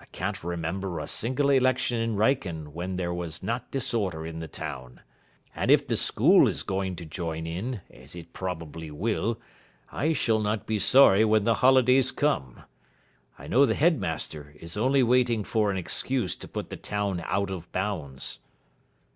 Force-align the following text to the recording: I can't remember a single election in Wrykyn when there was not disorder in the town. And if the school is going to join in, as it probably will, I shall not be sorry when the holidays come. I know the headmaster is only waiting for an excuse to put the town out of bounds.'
I 0.00 0.06
can't 0.06 0.42
remember 0.42 0.98
a 0.98 1.06
single 1.06 1.48
election 1.50 1.96
in 1.98 2.16
Wrykyn 2.16 2.72
when 2.72 2.96
there 2.96 3.14
was 3.14 3.44
not 3.44 3.70
disorder 3.70 4.26
in 4.26 4.40
the 4.40 4.48
town. 4.48 5.02
And 5.54 5.70
if 5.70 5.86
the 5.86 5.96
school 5.96 6.48
is 6.48 6.64
going 6.64 6.96
to 6.96 7.04
join 7.04 7.46
in, 7.46 7.80
as 7.88 8.16
it 8.16 8.32
probably 8.32 8.90
will, 8.90 9.40
I 9.92 10.14
shall 10.14 10.40
not 10.40 10.66
be 10.66 10.80
sorry 10.80 11.24
when 11.24 11.44
the 11.44 11.54
holidays 11.62 12.10
come. 12.10 12.62
I 13.38 13.46
know 13.46 13.64
the 13.64 13.76
headmaster 13.76 14.52
is 14.58 14.76
only 14.76 15.04
waiting 15.04 15.44
for 15.44 15.70
an 15.70 15.76
excuse 15.76 16.34
to 16.34 16.48
put 16.48 16.68
the 16.68 16.76
town 16.76 17.22
out 17.24 17.52
of 17.52 17.70
bounds.' 17.70 18.40